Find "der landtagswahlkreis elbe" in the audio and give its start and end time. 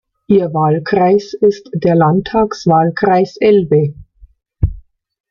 1.75-3.93